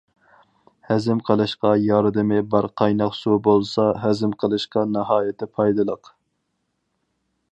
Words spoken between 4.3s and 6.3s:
قىلىشقا ناھايىتى پايدىلىق.